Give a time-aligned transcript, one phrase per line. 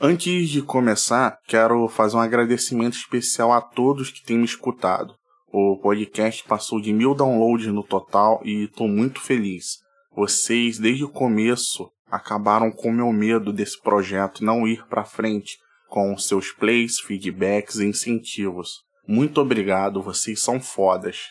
[0.00, 5.14] Antes de começar, quero fazer um agradecimento especial a todos que têm me escutado.
[5.52, 9.78] O podcast passou de mil downloads no total e estou muito feliz.
[10.14, 15.58] Vocês, desde o começo, acabaram com o meu medo desse projeto não ir para frente,
[15.88, 18.82] com seus plays, feedbacks e incentivos.
[19.06, 21.30] Muito obrigado, vocês são fodas.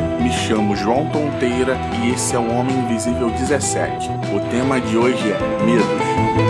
[0.00, 4.08] Me chamo João Tonteira e esse é o Homem Invisível 17.
[4.34, 6.47] O tema de hoje é Medos.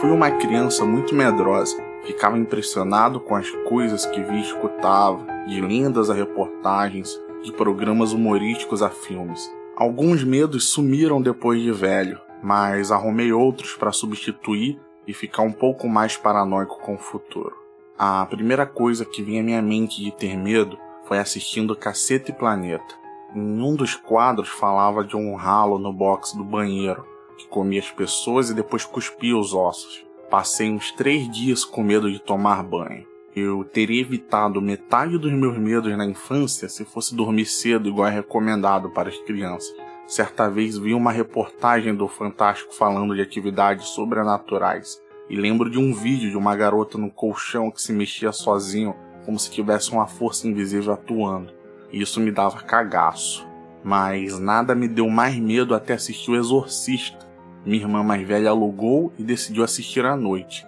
[0.00, 1.76] Fui uma criança muito medrosa.
[2.04, 8.12] Ficava impressionado com as coisas que vi e escutava, de lendas a reportagens, de programas
[8.12, 9.50] humorísticos a filmes.
[9.76, 15.88] Alguns medos sumiram depois de velho, mas arrumei outros para substituir e ficar um pouco
[15.88, 17.54] mais paranoico com o futuro.
[17.98, 22.34] A primeira coisa que vinha à minha mente de ter medo foi assistindo Caceta e
[22.34, 22.94] Planeta.
[23.34, 27.04] Em um dos quadros falava de um ralo no box do banheiro,
[27.36, 30.04] que comia as pessoas e depois cuspia os ossos.
[30.30, 33.06] Passei uns três dias com medo de tomar banho.
[33.34, 38.10] Eu teria evitado metade dos meus medos na infância se fosse dormir cedo, igual é
[38.10, 39.72] recomendado para as crianças.
[40.06, 45.92] Certa vez vi uma reportagem do Fantástico falando de atividades sobrenaturais e lembro de um
[45.92, 48.94] vídeo de uma garota no colchão que se mexia sozinho,
[49.24, 51.52] como se tivesse uma força invisível atuando.
[51.92, 53.46] E isso me dava cagaço.
[53.82, 57.25] Mas nada me deu mais medo até assistir O Exorcista,
[57.66, 60.64] minha irmã mais velha alugou e decidiu assistir à noite.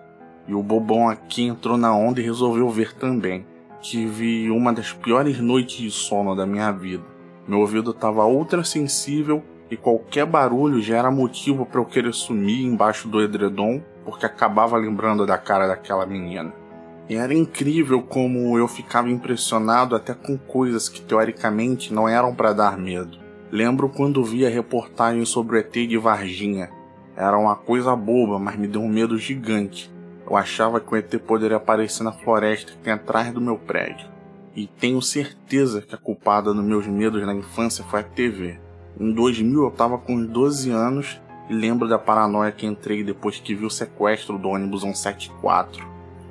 [0.49, 3.47] E o bobão aqui entrou na onda e resolveu ver também.
[3.81, 7.05] Tive uma das piores noites de sono da minha vida.
[7.47, 12.65] Meu ouvido estava ultra sensível e qualquer barulho já era motivo para eu querer sumir
[12.65, 16.53] embaixo do edredom, porque acabava lembrando da cara daquela menina.
[17.09, 22.53] E era incrível como eu ficava impressionado até com coisas que teoricamente não eram para
[22.53, 23.19] dar medo.
[23.53, 26.71] Lembro quando vi a reportagem sobre o ET de Varginha,
[27.19, 29.91] era uma coisa boba, mas me deu um medo gigante.
[30.25, 34.07] Eu achava que o ET poderia aparecer na floresta que tem atrás do meu prédio.
[34.55, 38.61] E tenho certeza que a culpada dos meus medos na infância foi a TV.
[39.01, 41.21] Em 2000 eu estava com uns 12 anos
[41.51, 45.85] e lembro da paranoia que entrei depois que vi o sequestro do ônibus 174.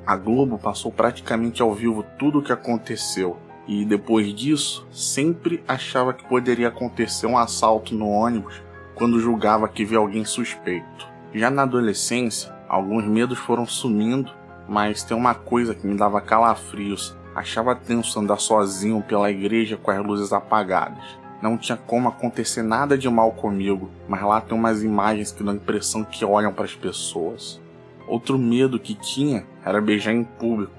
[0.06, 3.36] A Globo passou praticamente ao vivo tudo o que aconteceu.
[3.66, 8.62] E depois disso, sempre achava que poderia acontecer um assalto no ônibus
[8.98, 11.08] quando julgava que via alguém suspeito.
[11.32, 14.32] Já na adolescência, alguns medos foram sumindo,
[14.68, 17.16] mas tem uma coisa que me dava calafrios.
[17.32, 21.04] Achava tenso andar sozinho pela igreja com as luzes apagadas.
[21.40, 25.52] Não tinha como acontecer nada de mal comigo, mas lá tem umas imagens que dão
[25.52, 27.60] a impressão que olham para as pessoas.
[28.08, 30.72] Outro medo que tinha era beijar em público,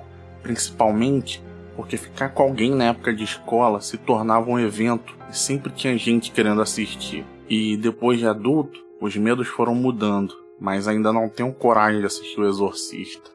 [0.44, 1.42] principalmente
[1.78, 5.98] porque ficar com alguém na época de escola se tornava um evento e sempre tinha
[5.98, 7.26] gente querendo assistir.
[7.50, 12.40] E depois de adulto, os medos foram mudando, mas ainda não tenho coragem de assistir
[12.40, 13.32] O Exorcista.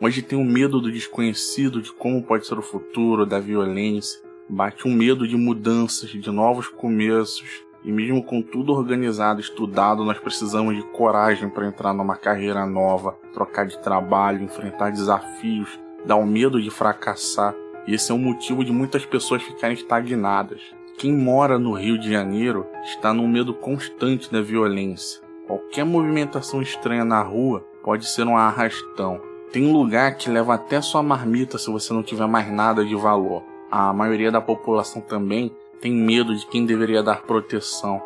[0.00, 4.20] Hoje tenho medo do desconhecido, de como pode ser o futuro, da violência.
[4.48, 7.64] Bate um medo de mudanças, de novos começos.
[7.84, 13.18] E mesmo com tudo organizado, estudado, nós precisamos de coragem para entrar numa carreira nova,
[13.32, 17.56] trocar de trabalho, enfrentar desafios, dar o medo de fracassar.
[17.88, 20.77] E esse é o motivo de muitas pessoas ficarem estagnadas.
[20.98, 25.22] Quem mora no Rio de Janeiro está num medo constante da violência.
[25.46, 29.20] Qualquer movimentação estranha na rua pode ser um arrastão.
[29.52, 33.44] Tem lugar que leva até sua marmita se você não tiver mais nada de valor.
[33.70, 38.02] A maioria da população também tem medo de quem deveria dar proteção.